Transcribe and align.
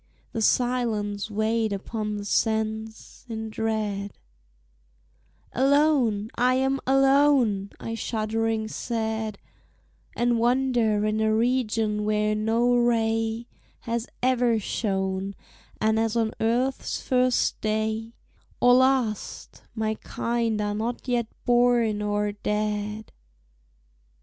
The 0.31 0.41
silence 0.41 1.29
weighed 1.29 1.71
upon 1.71 2.17
the 2.17 2.25
sense; 2.25 3.23
in 3.29 3.51
dread, 3.51 4.17
"Alone, 5.53 6.31
I 6.33 6.55
am 6.55 6.79
alone," 6.87 7.69
I 7.79 7.93
shuddering 7.93 8.67
said, 8.67 9.37
"And 10.15 10.39
wander 10.39 11.05
in 11.05 11.21
a 11.21 11.31
region 11.35 12.03
where 12.03 12.33
no 12.33 12.75
ray 12.75 13.45
Has 13.81 14.07
ever 14.23 14.57
shone, 14.59 15.35
and 15.79 15.99
as 15.99 16.15
on 16.15 16.31
earth's 16.41 16.99
first 16.99 17.61
day 17.61 18.15
Or 18.59 18.73
last, 18.73 19.61
my 19.75 19.93
kind 20.01 20.59
are 20.61 20.73
not 20.73 21.07
yet 21.07 21.27
born 21.45 22.01
or 22.01 22.31
dead." 22.31 23.11